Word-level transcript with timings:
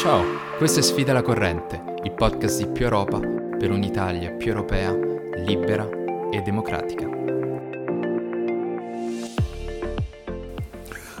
Ciao, 0.00 0.24
questo 0.56 0.78
è 0.80 0.82
Sfida 0.82 1.12
la 1.12 1.20
Corrente, 1.20 1.78
il 2.04 2.12
podcast 2.12 2.64
di 2.64 2.68
Più 2.68 2.84
Europa 2.84 3.18
per 3.18 3.70
un'Italia 3.70 4.30
più 4.30 4.48
europea, 4.48 4.96
libera 5.44 5.86
e 6.32 6.40
democratica. 6.40 7.06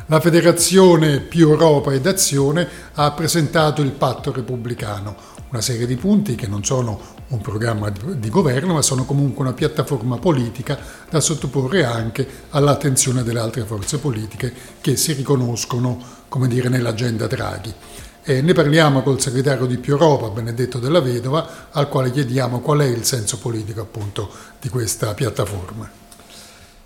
La 0.06 0.18
Federazione 0.18 1.20
Più 1.20 1.50
Europa 1.50 1.92
ed 1.92 2.06
Azione 2.06 2.66
ha 2.94 3.12
presentato 3.12 3.82
il 3.82 3.90
patto 3.90 4.32
repubblicano, 4.32 5.14
una 5.50 5.60
serie 5.60 5.84
di 5.84 5.96
punti 5.96 6.34
che 6.34 6.46
non 6.46 6.64
sono 6.64 6.98
un 7.28 7.40
programma 7.42 7.90
di 7.90 8.30
governo, 8.30 8.72
ma 8.72 8.80
sono 8.80 9.04
comunque 9.04 9.44
una 9.44 9.52
piattaforma 9.52 10.16
politica 10.16 10.78
da 11.10 11.20
sottoporre 11.20 11.84
anche 11.84 12.26
all'attenzione 12.48 13.24
delle 13.24 13.40
altre 13.40 13.64
forze 13.64 13.98
politiche 13.98 14.50
che 14.80 14.96
si 14.96 15.12
riconoscono, 15.12 16.02
come 16.28 16.48
dire, 16.48 16.70
nell'agenda 16.70 17.26
Draghi. 17.26 17.74
E 18.22 18.42
ne 18.42 18.52
parliamo 18.52 19.02
col 19.02 19.18
segretario 19.18 19.64
di 19.64 19.78
Più 19.78 19.94
Europa, 19.94 20.28
Benedetto 20.28 20.78
Della 20.78 21.00
Vedova, 21.00 21.68
al 21.70 21.88
quale 21.88 22.10
chiediamo 22.10 22.60
qual 22.60 22.80
è 22.80 22.84
il 22.84 23.04
senso 23.04 23.38
politico 23.38 23.80
appunto 23.80 24.30
di 24.60 24.68
questa 24.68 25.14
piattaforma. 25.14 25.90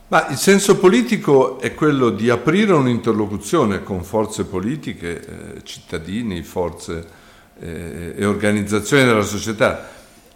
Ma 0.07 0.29
il 0.29 0.37
senso 0.37 0.77
politico 0.79 1.59
è 1.59 1.75
quello 1.75 2.11
di 2.11 2.31
aprire 2.31 2.73
un'interlocuzione 2.73 3.83
con 3.83 4.05
forze 4.05 4.45
politiche, 4.45 5.57
eh, 5.57 5.65
cittadini, 5.65 6.43
forze 6.45 7.05
eh, 7.59 8.15
e 8.17 8.25
organizzazioni 8.25 9.05
della 9.05 9.23
società 9.23 9.89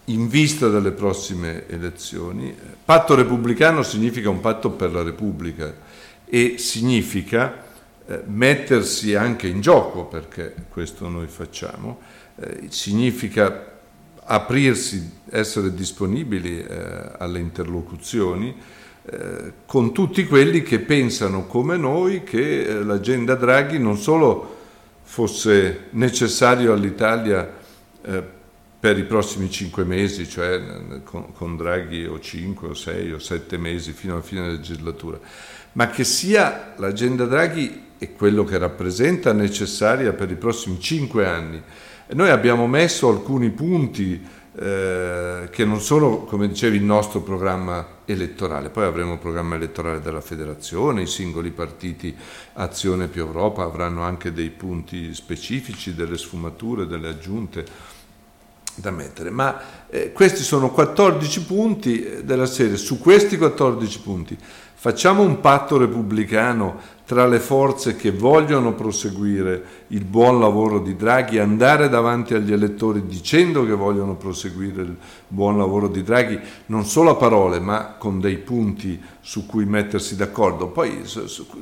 in 0.06 0.26
vista 0.26 0.68
delle 0.68 0.90
prossime 0.90 1.68
elezioni. 1.68 2.52
Patto 2.84 3.14
repubblicano 3.14 3.84
significa 3.84 4.30
un 4.30 4.40
patto 4.40 4.70
per 4.70 4.92
la 4.92 5.02
Repubblica 5.04 5.72
e 6.24 6.56
significa 6.58 7.66
eh, 8.10 8.22
mettersi 8.24 9.14
anche 9.14 9.46
in 9.48 9.60
gioco, 9.60 10.06
perché 10.06 10.54
questo 10.70 11.08
noi 11.08 11.26
facciamo, 11.26 12.00
eh, 12.36 12.68
significa 12.70 13.76
aprirsi, 14.24 15.10
essere 15.30 15.74
disponibili 15.74 16.62
eh, 16.62 17.10
alle 17.18 17.38
interlocuzioni 17.38 18.56
eh, 19.04 19.52
con 19.66 19.92
tutti 19.92 20.26
quelli 20.26 20.62
che 20.62 20.78
pensano 20.78 21.44
come 21.46 21.76
noi 21.76 22.24
che 22.24 22.62
eh, 22.62 22.82
l'agenda 22.82 23.34
Draghi 23.34 23.78
non 23.78 23.98
solo 23.98 24.56
fosse 25.02 25.88
necessario 25.90 26.72
all'Italia 26.72 27.56
per 28.80 28.96
i 28.96 29.04
prossimi 29.04 29.50
cinque 29.50 29.82
mesi, 29.84 30.28
cioè 30.28 30.62
con, 31.02 31.56
Draghi 31.56 32.04
o 32.04 32.20
cinque 32.20 32.68
o 32.68 32.74
sei 32.74 33.12
o 33.12 33.18
sette 33.18 33.56
mesi 33.56 33.92
fino 33.92 34.12
alla 34.12 34.22
fine 34.22 34.42
della 34.42 34.52
legislatura, 34.52 35.18
ma 35.72 35.88
che 35.88 36.04
sia 36.04 36.74
l'agenda 36.76 37.24
Draghi 37.24 37.86
e 37.98 38.12
quello 38.12 38.44
che 38.44 38.56
rappresenta 38.56 39.32
necessaria 39.32 40.12
per 40.12 40.30
i 40.30 40.36
prossimi 40.36 40.78
cinque 40.78 41.26
anni. 41.26 41.60
Noi 42.10 42.30
abbiamo 42.30 42.68
messo 42.68 43.08
alcuni 43.08 43.50
punti 43.50 44.24
eh, 44.54 45.48
che 45.50 45.64
non 45.64 45.80
sono, 45.80 46.24
come 46.24 46.46
dicevi, 46.46 46.76
il 46.76 46.84
nostro 46.84 47.20
programma 47.20 47.96
elettorale, 48.04 48.70
poi 48.70 48.84
avremo 48.84 49.14
il 49.14 49.18
programma 49.18 49.56
elettorale 49.56 50.00
della 50.00 50.20
federazione, 50.20 51.02
i 51.02 51.06
singoli 51.06 51.50
partiti 51.50 52.16
Azione 52.54 53.08
più 53.08 53.24
Europa 53.24 53.64
avranno 53.64 54.02
anche 54.02 54.32
dei 54.32 54.50
punti 54.50 55.12
specifici, 55.14 55.94
delle 55.94 56.16
sfumature, 56.16 56.86
delle 56.86 57.08
aggiunte 57.08 57.96
da 58.80 58.90
mettere, 58.90 59.30
ma 59.30 59.60
eh, 59.88 60.12
questi 60.12 60.42
sono 60.42 60.70
14 60.70 61.44
punti 61.44 62.02
eh, 62.02 62.24
della 62.24 62.46
serie. 62.46 62.76
Su 62.76 62.98
questi 62.98 63.36
14 63.36 64.00
punti 64.00 64.38
facciamo 64.80 65.22
un 65.22 65.40
patto 65.40 65.76
repubblicano 65.76 66.96
tra 67.04 67.26
le 67.26 67.40
forze 67.40 67.96
che 67.96 68.12
vogliono 68.12 68.74
proseguire 68.74 69.84
il 69.88 70.04
buon 70.04 70.38
lavoro 70.38 70.78
di 70.78 70.94
Draghi, 70.94 71.38
andare 71.38 71.88
davanti 71.88 72.34
agli 72.34 72.52
elettori 72.52 73.06
dicendo 73.06 73.64
che 73.64 73.72
vogliono 73.72 74.14
proseguire 74.14 74.82
il 74.82 74.96
buon 75.26 75.56
lavoro 75.56 75.88
di 75.88 76.02
Draghi, 76.02 76.38
non 76.66 76.84
solo 76.84 77.10
a 77.10 77.16
parole, 77.16 77.60
ma 77.60 77.94
con 77.98 78.20
dei 78.20 78.36
punti 78.36 79.02
su 79.20 79.46
cui 79.46 79.64
mettersi 79.64 80.16
d'accordo. 80.16 80.68
Poi 80.68 81.02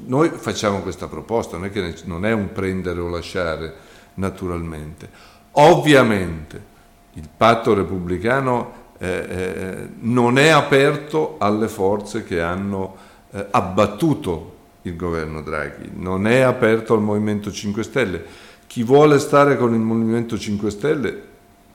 noi 0.06 0.30
facciamo 0.34 0.80
questa 0.80 1.06
proposta, 1.06 1.56
non 1.56 1.66
è, 1.66 1.70
che 1.70 1.94
non 2.04 2.26
è 2.26 2.32
un 2.32 2.50
prendere 2.52 3.00
o 3.00 3.08
lasciare, 3.08 3.72
naturalmente. 4.14 5.08
Ovviamente 5.52 6.74
il 7.16 7.28
patto 7.34 7.74
repubblicano 7.74 8.84
eh, 8.98 9.08
eh, 9.08 9.88
non 10.00 10.38
è 10.38 10.48
aperto 10.48 11.36
alle 11.38 11.68
forze 11.68 12.24
che 12.24 12.40
hanno 12.40 12.96
eh, 13.30 13.46
abbattuto 13.50 14.54
il 14.82 14.96
governo 14.96 15.42
Draghi, 15.42 15.90
non 15.94 16.26
è 16.26 16.40
aperto 16.40 16.94
al 16.94 17.02
Movimento 17.02 17.50
5 17.50 17.82
Stelle. 17.82 18.24
Chi 18.66 18.82
vuole 18.82 19.18
stare 19.18 19.56
con 19.56 19.74
il 19.74 19.80
Movimento 19.80 20.38
5 20.38 20.70
Stelle, 20.70 21.22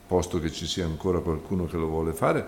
posto 0.07 0.39
che 0.39 0.51
ci 0.51 0.65
sia 0.65 0.85
ancora 0.85 1.19
qualcuno 1.19 1.65
che 1.65 1.77
lo 1.77 1.87
vuole 1.87 2.13
fare, 2.13 2.45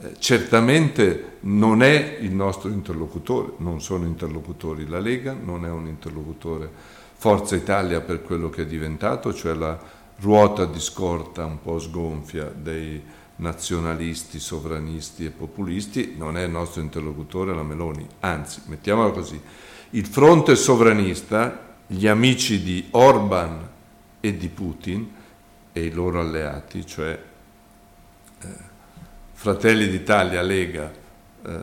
eh, 0.00 0.14
certamente 0.18 1.36
non 1.40 1.82
è 1.82 2.18
il 2.20 2.32
nostro 2.32 2.70
interlocutore, 2.70 3.52
non 3.58 3.80
sono 3.80 4.04
interlocutori 4.04 4.86
la 4.88 4.98
Lega, 4.98 5.34
non 5.40 5.64
è 5.64 5.70
un 5.70 5.86
interlocutore 5.86 6.68
Forza 7.14 7.54
Italia 7.54 8.00
per 8.00 8.22
quello 8.22 8.48
che 8.48 8.62
è 8.62 8.66
diventato, 8.66 9.34
cioè 9.34 9.54
la 9.54 9.78
ruota 10.20 10.66
di 10.66 10.80
scorta 10.80 11.44
un 11.44 11.60
po' 11.60 11.78
sgonfia 11.78 12.44
dei 12.44 13.02
nazionalisti, 13.36 14.38
sovranisti 14.38 15.24
e 15.24 15.30
populisti, 15.30 16.14
non 16.16 16.36
è 16.36 16.42
il 16.42 16.50
nostro 16.50 16.82
interlocutore 16.82 17.54
la 17.54 17.62
Meloni, 17.62 18.06
anzi, 18.20 18.62
mettiamola 18.66 19.10
così, 19.10 19.40
il 19.90 20.06
fronte 20.06 20.56
sovranista, 20.56 21.68
gli 21.86 22.06
amici 22.06 22.62
di 22.62 22.86
Orban 22.90 23.68
e 24.20 24.36
di 24.36 24.48
Putin 24.48 25.10
e 25.72 25.84
i 25.84 25.90
loro 25.90 26.20
alleati, 26.20 26.86
cioè 26.86 27.18
eh, 28.42 28.48
Fratelli 29.32 29.88
d'Italia, 29.88 30.42
Lega, 30.42 30.92
eh, 31.46 31.58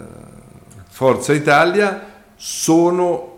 Forza 0.89 1.31
Italia, 1.33 2.15
sono 2.35 3.35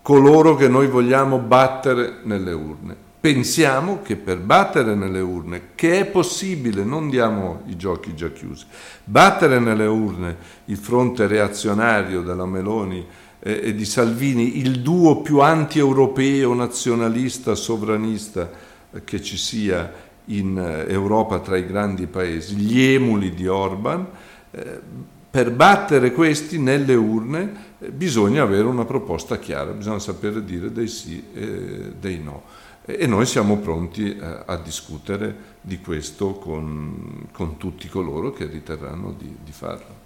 coloro 0.00 0.54
che 0.54 0.68
noi 0.68 0.86
vogliamo 0.86 1.38
battere 1.38 2.20
nelle 2.22 2.52
urne 2.52 3.08
pensiamo 3.20 4.00
che 4.00 4.16
per 4.16 4.38
battere 4.38 4.94
nelle 4.94 5.20
urne, 5.20 5.68
che 5.74 6.00
è 6.00 6.06
possibile, 6.06 6.84
non 6.84 7.10
diamo 7.10 7.62
i 7.66 7.76
giochi 7.76 8.14
già 8.14 8.30
chiusi, 8.30 8.64
battere 9.04 9.58
nelle 9.58 9.84
urne 9.84 10.36
il 10.66 10.78
fronte 10.78 11.26
reazionario 11.26 12.22
della 12.22 12.46
Meloni 12.46 13.06
eh, 13.38 13.60
e 13.64 13.74
di 13.74 13.84
Salvini, 13.84 14.58
il 14.58 14.80
duo 14.80 15.20
più 15.20 15.40
anti-europeo, 15.40 16.54
nazionalista, 16.54 17.54
sovranista 17.54 18.50
che 19.04 19.22
ci 19.22 19.36
sia 19.36 19.92
in 20.26 20.56
eh, 20.58 20.90
Europa 20.90 21.40
tra 21.40 21.58
i 21.58 21.66
grandi 21.66 22.06
paesi, 22.06 22.54
gli 22.54 22.80
emuli 22.80 23.34
di 23.34 23.46
Orban, 23.46 24.06
eh, 24.50 24.80
per 25.30 25.52
battere 25.52 26.12
questi 26.12 26.58
nelle 26.58 26.94
urne 26.94 27.68
eh, 27.80 27.90
bisogna 27.90 28.42
avere 28.42 28.66
una 28.66 28.86
proposta 28.86 29.38
chiara, 29.38 29.72
bisogna 29.72 29.98
sapere 29.98 30.42
dire 30.42 30.72
dei 30.72 30.88
sì 30.88 31.22
e 31.34 31.92
dei 32.00 32.18
no 32.18 32.68
e 32.84 33.06
noi 33.06 33.26
siamo 33.26 33.58
pronti 33.58 34.16
a, 34.20 34.44
a 34.46 34.56
discutere 34.56 35.48
di 35.60 35.80
questo 35.80 36.34
con, 36.34 37.28
con, 37.32 37.56
tutti 37.56 37.88
coloro 37.88 38.32
che 38.32 38.46
riterranno 38.46 39.14
di, 39.16 39.36
di, 39.44 39.52
farlo. 39.52 39.98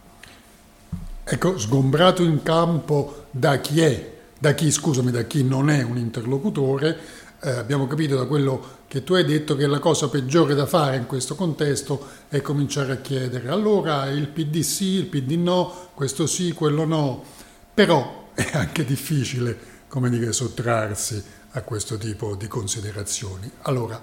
Ecco, 1.22 1.56
sgombrato 1.56 2.22
in 2.22 2.42
campo 2.42 3.26
da 3.30 3.58
chi 3.58 3.80
è, 3.80 4.12
da 4.38 4.52
chi, 4.54 4.70
scusami, 4.70 5.10
da 5.10 5.22
chi 5.22 5.44
non 5.44 5.70
è 5.70 5.82
un 5.82 5.96
interlocutore, 5.96 6.98
eh, 7.40 7.50
abbiamo 7.50 7.86
capito 7.86 8.16
da 8.16 8.26
quello 8.26 8.82
che 8.88 9.04
tu 9.04 9.14
hai 9.14 9.24
detto 9.24 9.54
che 9.56 9.66
la 9.66 9.78
cosa 9.78 10.08
peggiore 10.08 10.54
da 10.54 10.66
fare 10.66 10.96
in 10.96 11.06
questo 11.06 11.34
contesto 11.34 12.06
è 12.28 12.40
cominciare 12.40 12.92
a 12.92 12.96
chiedere 12.96 13.48
allora 13.48 14.08
il 14.08 14.28
PD 14.28 14.60
sì, 14.60 14.94
il 14.94 15.06
PD 15.06 15.32
no, 15.32 15.90
questo 15.94 16.26
sì, 16.26 16.52
quello 16.52 16.84
no, 16.84 17.24
però 17.72 18.30
è 18.34 18.50
anche 18.52 18.84
difficile, 18.84 19.56
come 19.94 20.10
dire, 20.10 20.32
sottrarsi 20.32 21.22
a 21.52 21.62
questo 21.62 21.96
tipo 21.96 22.34
di 22.34 22.48
considerazioni. 22.48 23.48
Allora, 23.62 24.00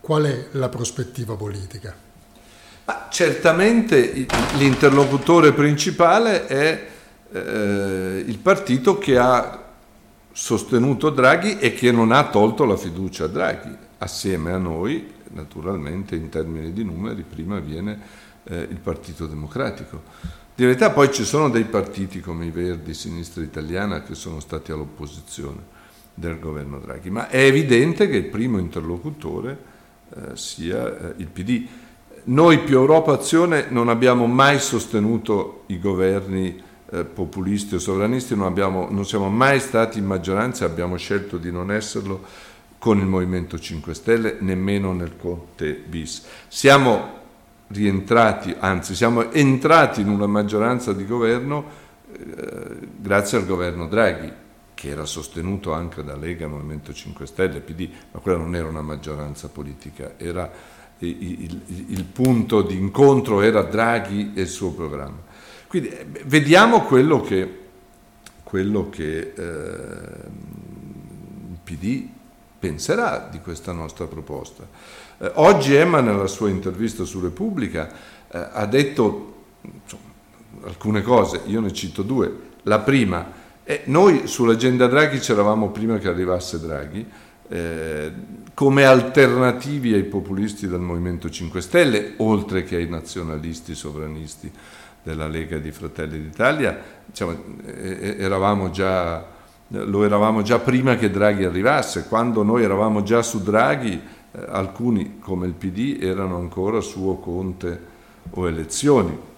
qual 0.00 0.24
è 0.24 0.46
la 0.52 0.70
prospettiva 0.70 1.34
politica? 1.34 1.94
Ma 2.86 3.08
certamente 3.10 4.26
l'interlocutore 4.56 5.52
principale 5.52 6.46
è 6.46 6.88
eh, 7.30 8.24
il 8.26 8.38
partito 8.38 8.96
che 8.96 9.18
ha 9.18 9.62
sostenuto 10.32 11.10
Draghi 11.10 11.58
e 11.58 11.74
che 11.74 11.92
non 11.92 12.12
ha 12.12 12.30
tolto 12.30 12.64
la 12.64 12.78
fiducia 12.78 13.24
a 13.24 13.28
Draghi. 13.28 13.76
Assieme 13.98 14.52
a 14.52 14.58
noi, 14.58 15.12
naturalmente 15.34 16.16
in 16.16 16.30
termini 16.30 16.72
di 16.72 16.82
numeri, 16.82 17.22
prima 17.28 17.58
viene 17.58 18.00
eh, 18.48 18.66
il 18.70 18.78
Partito 18.78 19.26
Democratico. 19.26 20.02
Di 20.54 20.64
verità 20.64 20.90
poi 20.90 21.12
ci 21.12 21.24
sono 21.24 21.50
dei 21.50 21.64
partiti 21.64 22.20
come 22.20 22.46
i 22.46 22.50
Verdi, 22.50 22.94
Sinistra 22.94 23.42
Italiana, 23.42 24.02
che 24.02 24.14
sono 24.14 24.40
stati 24.40 24.72
all'opposizione 24.72 25.74
del 26.14 26.38
governo 26.38 26.78
Draghi, 26.78 27.10
ma 27.10 27.28
è 27.28 27.42
evidente 27.42 28.08
che 28.08 28.16
il 28.16 28.24
primo 28.24 28.58
interlocutore 28.58 29.58
eh, 30.14 30.20
sia 30.34 30.86
eh, 30.86 31.14
il 31.18 31.26
PD. 31.26 31.66
Noi 32.24 32.60
più 32.60 32.78
Europa 32.78 33.12
Azione 33.12 33.66
non 33.68 33.88
abbiamo 33.88 34.26
mai 34.26 34.58
sostenuto 34.58 35.64
i 35.66 35.78
governi 35.78 36.62
eh, 36.90 37.04
populisti 37.04 37.74
o 37.74 37.78
sovranisti, 37.78 38.34
non, 38.34 38.46
abbiamo, 38.46 38.88
non 38.90 39.04
siamo 39.04 39.28
mai 39.28 39.60
stati 39.60 39.98
in 39.98 40.06
maggioranza, 40.06 40.64
abbiamo 40.64 40.96
scelto 40.96 41.36
di 41.36 41.52
non 41.52 41.70
esserlo 41.70 42.22
con 42.78 42.98
il 42.98 43.06
Movimento 43.06 43.58
5 43.58 43.92
Stelle, 43.94 44.36
nemmeno 44.40 44.92
nel 44.92 45.16
Conte 45.18 45.72
bis. 45.72 46.24
Siamo 46.48 47.24
rientrati, 47.68 48.54
anzi 48.58 48.94
siamo 48.94 49.30
entrati 49.32 50.00
in 50.00 50.08
una 50.08 50.26
maggioranza 50.26 50.92
di 50.92 51.04
governo 51.04 51.84
eh, 52.12 52.78
grazie 52.96 53.38
al 53.38 53.46
governo 53.46 53.86
Draghi, 53.86 54.32
che 54.74 54.88
era 54.88 55.04
sostenuto 55.04 55.72
anche 55.72 56.04
da 56.04 56.16
Lega, 56.16 56.46
Movimento 56.46 56.92
5 56.92 57.26
Stelle, 57.26 57.60
PD, 57.60 57.88
ma 58.12 58.20
quella 58.20 58.38
non 58.38 58.54
era 58.54 58.68
una 58.68 58.82
maggioranza 58.82 59.48
politica, 59.48 60.14
era 60.16 60.50
il, 60.98 61.42
il, 61.42 61.84
il 61.88 62.04
punto 62.04 62.62
di 62.62 62.76
incontro 62.76 63.42
era 63.42 63.62
Draghi 63.62 64.32
e 64.34 64.42
il 64.42 64.48
suo 64.48 64.72
programma. 64.72 65.18
Quindi 65.66 65.88
eh, 65.88 66.06
vediamo 66.24 66.82
quello 66.82 67.20
che, 67.20 67.60
quello 68.42 68.88
che 68.88 69.32
eh, 69.36 70.54
PD 71.64 72.08
penserà 72.58 73.28
di 73.30 73.40
questa 73.40 73.72
nostra 73.72 74.06
proposta. 74.06 74.66
Eh, 75.18 75.30
oggi 75.34 75.74
Emma 75.74 76.00
nella 76.00 76.26
sua 76.26 76.48
intervista 76.48 77.04
su 77.04 77.20
Repubblica 77.20 77.88
eh, 78.28 78.48
ha 78.52 78.66
detto 78.66 79.34
insomma, 79.60 80.02
alcune 80.64 81.02
cose, 81.02 81.42
io 81.46 81.60
ne 81.60 81.72
cito 81.72 82.02
due. 82.02 82.44
La 82.62 82.80
prima, 82.80 83.32
eh, 83.64 83.82
noi 83.86 84.26
sull'agenda 84.26 84.86
Draghi 84.86 85.18
c'eravamo 85.18 85.70
prima 85.70 85.98
che 85.98 86.08
arrivasse 86.08 86.60
Draghi, 86.60 87.06
eh, 87.48 88.12
come 88.54 88.84
alternativi 88.84 89.92
ai 89.92 90.04
populisti 90.04 90.66
del 90.66 90.80
Movimento 90.80 91.30
5 91.30 91.60
Stelle, 91.60 92.14
oltre 92.18 92.64
che 92.64 92.76
ai 92.76 92.88
nazionalisti 92.88 93.74
sovranisti 93.74 94.50
della 95.02 95.28
Lega 95.28 95.58
di 95.58 95.70
Fratelli 95.70 96.20
d'Italia, 96.20 96.80
diciamo, 97.04 97.36
eh, 97.64 98.16
eravamo 98.18 98.70
già, 98.70 99.24
lo 99.68 100.04
eravamo 100.04 100.42
già 100.42 100.58
prima 100.58 100.96
che 100.96 101.10
Draghi 101.10 101.44
arrivasse, 101.44 102.06
quando 102.06 102.42
noi 102.42 102.62
eravamo 102.62 103.02
già 103.02 103.22
su 103.22 103.42
Draghi, 103.42 104.00
eh, 104.32 104.44
alcuni 104.48 105.18
come 105.18 105.46
il 105.46 105.54
PD 105.54 105.98
erano 106.00 106.36
ancora 106.36 106.80
su 106.80 107.18
Conte 107.20 107.94
o 108.30 108.48
elezioni. 108.48 109.34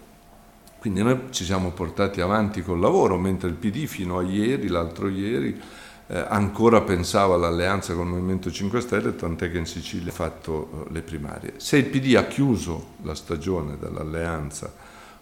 Quindi 0.78 1.02
noi 1.02 1.18
ci 1.30 1.44
siamo 1.44 1.70
portati 1.70 2.20
avanti 2.20 2.62
col 2.62 2.78
lavoro, 2.78 3.16
mentre 3.16 3.48
il 3.48 3.54
PD 3.54 3.86
fino 3.86 4.18
a 4.18 4.22
ieri, 4.22 4.68
l'altro 4.68 5.08
ieri, 5.08 5.60
eh, 6.10 6.24
ancora 6.28 6.82
pensava 6.82 7.34
all'alleanza 7.34 7.94
con 7.94 8.06
il 8.06 8.12
Movimento 8.12 8.50
5 8.50 8.80
Stelle, 8.80 9.16
tant'è 9.16 9.50
che 9.50 9.58
in 9.58 9.66
Sicilia 9.66 10.10
ha 10.10 10.14
fatto 10.14 10.86
eh, 10.88 10.92
le 10.92 11.02
primarie. 11.02 11.54
Se 11.56 11.76
il 11.76 11.86
PD 11.86 12.14
ha 12.16 12.26
chiuso 12.26 12.94
la 13.02 13.14
stagione 13.14 13.76
dell'alleanza 13.78 14.72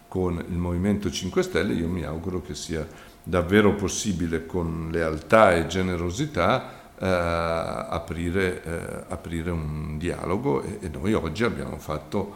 con 0.09 0.45
il 0.47 0.57
Movimento 0.57 1.11
5 1.11 1.43
Stelle, 1.43 1.73
io 1.73 1.89
mi 1.89 2.05
auguro 2.05 2.43
che 2.43 2.55
sia 2.55 2.87
davvero 3.29 3.75
possibile 3.75 4.47
con 4.47 4.89
lealtà 4.93 5.53
e 5.53 5.67
generosità 5.67 6.71
eh, 6.97 7.07
aprire, 7.09 8.63
eh, 8.63 9.05
aprire, 9.09 9.51
un 9.51 9.99
dialogo 9.99 10.63
e, 10.63 10.79
e 10.83 10.89
noi 10.89 11.13
oggi 11.13 11.43
abbiamo 11.43 11.77
fatto 11.79 12.35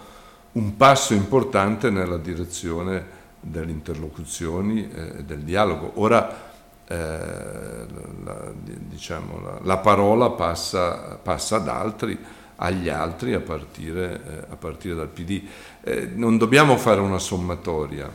un 0.53 0.77
passo 0.77 1.15
importante 1.15 1.91
nella 1.91 2.17
direzione 2.17 3.19
delle 3.39 3.71
interlocuzioni 3.71 4.91
e 4.91 5.19
eh, 5.19 5.23
del 5.23 5.43
dialogo. 5.43 5.93
Ora 5.95 6.49
eh, 6.89 6.97
la, 8.25 8.53
diciamo, 8.65 9.41
la, 9.43 9.59
la, 9.63 9.79
parola 9.79 10.31
passa, 10.31 11.21
passa, 11.23 11.57
ad 11.57 11.69
altri, 11.69 12.19
agli 12.57 12.89
altri 12.89 13.33
a 13.35 13.41
partire, 13.41 14.21
eh, 14.27 14.53
a 14.53 14.57
partire 14.57 14.97
dal 14.97 15.07
PD. 15.07 15.41
Eh, 15.83 16.11
non 16.17 16.37
dobbiamo 16.37 16.77
fare 16.77 17.01
una 17.01 17.21
sommatoria, 17.21 18.11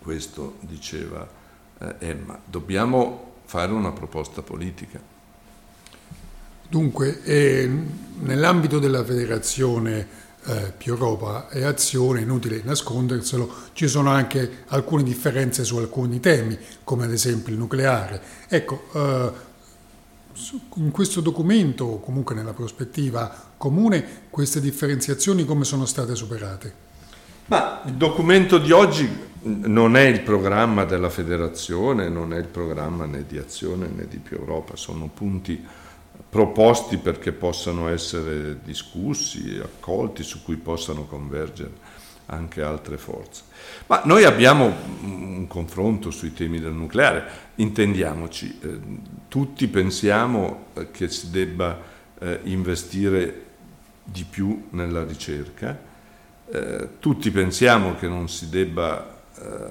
questo 0.00 0.54
diceva 0.60 1.44
eh, 1.78 1.94
Emma, 1.98 2.38
dobbiamo 2.44 3.34
fare 3.44 3.72
una 3.72 3.92
proposta 3.92 4.42
politica. 4.42 5.00
Dunque, 6.68 7.22
eh, 7.22 7.70
nell'ambito 8.20 8.78
della 8.78 9.04
federazione 9.04 10.24
eh, 10.46 10.72
più 10.76 10.92
Europa 10.92 11.48
e 11.48 11.64
azione, 11.64 12.20
inutile 12.20 12.60
nasconderselo, 12.64 13.52
ci 13.72 13.88
sono 13.88 14.10
anche 14.10 14.64
alcune 14.68 15.02
differenze 15.02 15.64
su 15.64 15.76
alcuni 15.76 16.20
temi, 16.20 16.58
come 16.82 17.04
ad 17.04 17.12
esempio 17.12 17.52
il 17.52 17.58
nucleare. 17.58 18.20
Ecco, 18.48 18.84
eh, 18.92 19.32
in 20.74 20.90
questo 20.90 21.20
documento, 21.20 21.84
o 21.84 22.00
comunque 22.00 22.34
nella 22.34 22.52
prospettiva 22.52 23.52
comune, 23.56 24.24
queste 24.30 24.60
differenziazioni 24.60 25.44
come 25.44 25.64
sono 25.64 25.86
state 25.86 26.14
superate? 26.14 26.84
Ma 27.46 27.82
il 27.86 27.94
documento 27.94 28.58
di 28.58 28.72
oggi 28.72 29.08
non 29.42 29.96
è 29.96 30.02
il 30.02 30.20
programma 30.20 30.84
della 30.84 31.10
federazione, 31.10 32.08
non 32.08 32.32
è 32.32 32.38
il 32.38 32.46
programma 32.46 33.06
né 33.06 33.24
di 33.26 33.38
azione 33.38 33.88
né 33.88 34.06
di 34.08 34.18
più 34.18 34.38
Europa, 34.38 34.76
sono 34.76 35.08
punti 35.12 35.64
proposti 36.28 36.96
perché 36.98 37.32
possano 37.32 37.88
essere 37.88 38.58
discussi, 38.62 39.60
accolti, 39.62 40.22
su 40.22 40.42
cui 40.42 40.56
possano 40.56 41.04
convergere 41.04 41.94
anche 42.26 42.62
altre 42.62 42.96
forze. 42.96 43.42
Ma 43.86 44.02
noi 44.04 44.24
abbiamo 44.24 44.72
un 45.02 45.46
confronto 45.46 46.10
sui 46.10 46.32
temi 46.32 46.60
del 46.60 46.72
nucleare, 46.72 47.24
intendiamoci, 47.56 48.58
eh, 48.60 48.78
tutti 49.28 49.68
pensiamo 49.68 50.66
eh, 50.74 50.90
che 50.90 51.08
si 51.08 51.30
debba 51.30 51.80
eh, 52.18 52.40
investire 52.44 53.44
di 54.02 54.24
più 54.28 54.66
nella 54.70 55.04
ricerca, 55.04 55.78
eh, 56.48 56.88
tutti 56.98 57.30
pensiamo 57.30 57.94
che 57.94 58.08
non 58.08 58.28
si 58.28 58.48
debba 58.48 59.15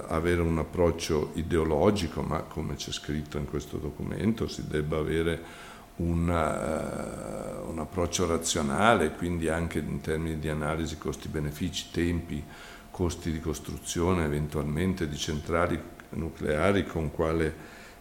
avere 0.08 0.42
un 0.42 0.58
approccio 0.58 1.32
ideologico, 1.34 2.22
ma 2.22 2.42
come 2.42 2.76
c'è 2.76 2.92
scritto 2.92 3.38
in 3.38 3.46
questo 3.46 3.78
documento, 3.78 4.48
si 4.48 4.68
debba 4.68 4.98
avere 4.98 5.64
un, 5.98 6.28
uh, 6.28 7.70
un, 7.70 7.80
approccio 7.80 8.28
razionale, 8.28 9.12
quindi 9.12 9.48
anche 9.48 9.80
in 9.80 10.02
termini 10.02 10.40
di 10.40 10.50
analisi 10.50 10.98
costi-benefici, 10.98 11.92
tempi, 11.92 12.44
costi 12.92 13.32
di 13.32 13.40
costruzione 13.40 14.26
eventualmente 14.26 15.08
di 15.08 15.18
centrali 15.18 15.80
nucleari, 16.10 16.86
con 16.86 17.12
quale, 17.12 17.54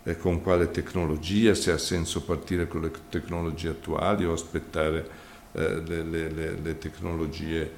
eh, 0.03 0.17
con 0.17 0.43
quale 0.43 0.71
tecnologia, 0.71 1.55
se 1.55 1.71
ha 1.71 1.79
senso 1.79 2.23
partire 2.23 2.67
con 2.67 2.83
le 2.83 2.91
tecnologie 3.09 3.69
attuali 3.69 4.25
o 4.25 4.33
aspettare 4.33 5.09
eh, 5.53 5.81
le, 5.81 6.03
le, 6.03 6.59
le, 6.61 6.79
tecnologie 6.79 7.63
eh, 7.63 7.71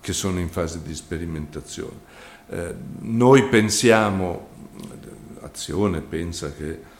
che 0.00 0.12
sono 0.12 0.38
in 0.38 0.48
fase 0.48 0.82
di 0.82 0.94
sperimentazione. 0.94 2.12
Eh, 2.48 2.74
noi 3.00 3.48
pensiamo, 3.48 4.48
Azione 5.40 6.00
pensa 6.00 6.52
che 6.52 6.92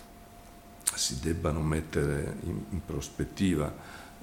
si 0.95 1.19
debbano 1.21 1.61
mettere 1.61 2.37
in, 2.45 2.61
in 2.71 2.81
prospettiva, 2.85 3.73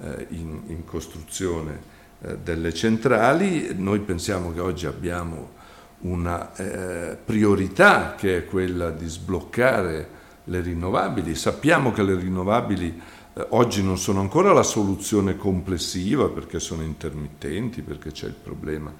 eh, 0.00 0.26
in, 0.30 0.62
in, 0.66 0.84
costruzione 0.84 1.80
eh, 2.20 2.38
delle 2.38 2.72
centrali. 2.72 3.74
Noi 3.76 4.00
pensiamo 4.00 4.52
che 4.52 4.60
oggi 4.60 4.86
abbiamo 4.86 5.60
una 6.00 6.54
eh, 6.56 7.16
priorità 7.16 8.14
che 8.16 8.38
è 8.38 8.44
quella 8.44 8.90
di 8.90 9.06
sbloccare 9.06 10.08
le 10.44 10.60
rinnovabili. 10.60 11.34
Sappiamo 11.34 11.92
che 11.92 12.02
le 12.02 12.16
rinnovabili 12.16 12.88
eh, 12.88 13.21
oggi 13.50 13.82
non 13.82 13.98
sono 13.98 14.20
ancora 14.20 14.52
la 14.52 14.62
soluzione 14.62 15.36
complessiva 15.36 16.28
perché 16.28 16.60
sono 16.60 16.82
intermittenti, 16.82 17.82
perché 17.82 18.10
c'è 18.10 18.26
il 18.26 18.34
problema 18.34 18.92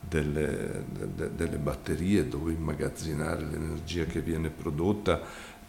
delle, 0.00 0.84
de, 0.88 1.34
delle 1.34 1.56
batterie 1.56 2.28
dove 2.28 2.52
immagazzinare 2.52 3.42
l'energia 3.42 4.04
che 4.04 4.20
viene 4.20 4.50
prodotta 4.50 5.20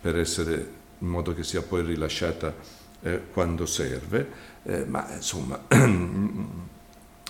per 0.02 0.18
essere 0.18 0.80
in 1.00 1.08
modo 1.08 1.34
che 1.34 1.44
sia 1.44 1.62
poi 1.62 1.84
rilasciata 1.84 2.54
eh, 3.02 3.22
quando 3.32 3.66
serve, 3.66 4.30
eh, 4.64 4.86
ma 4.86 5.08
insomma 5.16 5.60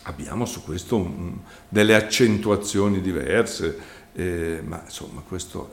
abbiamo 0.04 0.46
su 0.46 0.64
questo 0.64 0.98
un, 0.98 1.38
delle 1.68 1.96
accentuazioni 1.96 3.02
diverse, 3.02 4.00
eh, 4.14 4.62
ma 4.66 4.82
insomma 4.84 5.22
questo, 5.22 5.72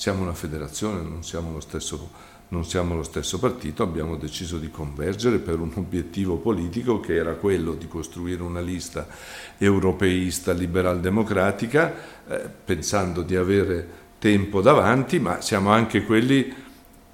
siamo 0.00 0.22
una 0.22 0.32
federazione, 0.32 1.02
non 1.02 1.22
siamo, 1.22 1.52
lo 1.52 1.60
stesso, 1.60 2.10
non 2.48 2.64
siamo 2.64 2.94
lo 2.94 3.02
stesso 3.02 3.38
partito, 3.38 3.82
abbiamo 3.82 4.16
deciso 4.16 4.56
di 4.56 4.70
convergere 4.70 5.40
per 5.40 5.60
un 5.60 5.70
obiettivo 5.74 6.36
politico 6.36 7.00
che 7.00 7.16
era 7.16 7.34
quello 7.34 7.74
di 7.74 7.86
costruire 7.86 8.42
una 8.42 8.62
lista 8.62 9.06
europeista 9.58 10.52
liberal-democratica, 10.52 11.94
eh, 12.26 12.48
pensando 12.64 13.20
di 13.20 13.36
avere 13.36 13.88
tempo 14.18 14.62
davanti, 14.62 15.18
ma 15.18 15.42
siamo 15.42 15.70
anche 15.70 16.04
quelli 16.04 16.50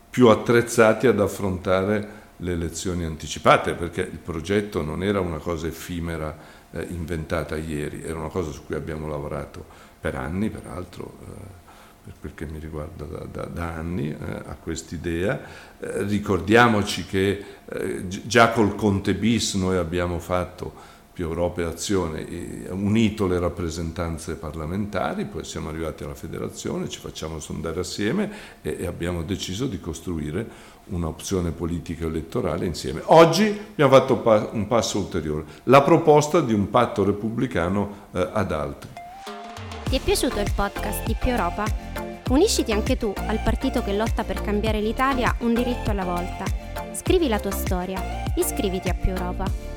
più 0.09 0.29
attrezzati 0.29 1.09
ad 1.09 1.19
affrontare 1.19 2.15
le 2.37 2.53
elezioni 2.53 3.05
anticipate, 3.05 3.75
perché 3.75 4.03
il 4.03 4.19
progetto 4.19 4.83
non 4.83 5.03
era 5.03 5.19
una 5.19 5.39
cosa 5.39 5.67
effimera 5.67 6.37
eh, 6.71 6.87
inventata 6.91 7.57
ieri, 7.57 8.03
era 8.05 8.19
una 8.19 8.29
cosa 8.29 8.53
su 8.53 8.65
cui 8.65 8.77
abbiamo 8.77 9.09
lavorato 9.09 9.86
per 10.01 10.15
anni, 10.15 10.51
peraltro, 10.51 11.13
eh, 11.23 11.65
per 12.05 12.15
quel 12.21 12.35
che 12.35 12.47
mi 12.47 12.59
riguarda 12.59 13.05
da, 13.05 13.25
da, 13.25 13.45
da 13.47 13.73
anni, 13.75 14.11
eh, 14.11 14.17
a 14.47 14.57
quest'idea. 14.61 15.41
Eh, 15.79 16.03
ricordiamoci 16.05 17.05
che 17.05 17.45
eh, 17.69 18.07
già 18.07 18.51
col 18.51 18.75
Conte 18.75 19.15
bis 19.15 19.55
noi 19.55 19.77
abbiamo 19.77 20.19
fatto 20.19 20.95
più 21.17 21.25
Europa 21.25 21.63
e 21.63 21.65
Azione, 21.65 22.27
unito 22.69 23.27
le 23.27 23.39
rappresentanze 23.39 24.35
parlamentari, 24.35 25.25
poi 25.25 25.45
siamo 25.45 25.71
arrivati 25.71 26.05
alla 26.05 26.15
federazione, 26.15 26.91
ci 26.91 27.01
facciamo 27.01 27.41
sondare 27.41 27.81
assieme 27.81 28.31
e, 28.61 28.77
e 28.81 28.87
abbiamo 28.87 29.23
deciso 29.23 29.67
di 29.67 29.81
costruire 29.81 30.47
un'opzione 30.89 31.53
politica 31.53 32.05
elettorale 32.05 32.67
insieme. 32.67 33.01
Oggi 33.07 33.47
abbiamo 33.47 33.93
fatto 33.93 34.19
pa- 34.19 34.51
un 34.53 34.67
passo 34.67 34.99
ulteriore, 34.99 35.45
la 35.65 35.81
proposta 35.81 36.43
di 36.43 36.53
un 36.53 36.69
patto 36.69 37.03
repubblicano 37.03 38.09
eh, 38.13 38.29
ad 38.35 38.53
altri. 38.53 38.91
Ti 39.89 39.95
è 39.95 40.01
piaciuto 40.01 40.41
il 40.41 40.51
podcast 40.53 41.07
di 41.07 41.15
Più 41.15 41.31
Europa? 41.31 41.65
Unisciti 42.31 42.73
anche 42.73 42.97
tu 42.97 43.13
al 43.15 43.39
partito 43.39 43.85
che 43.85 43.93
lotta 43.93 44.25
per 44.25 44.43
cambiare 44.43 44.81
l'Italia 44.81 45.37
un 45.43 45.55
diritto 45.55 45.91
alla 45.91 46.05
volta. 46.05 46.45
Scrivi 46.93 47.29
la 47.29 47.39
tua 47.39 47.53
storia, 47.53 48.25
iscriviti 48.35 48.89
a 48.89 48.95
Più 48.95 49.11
Europa. 49.11 49.76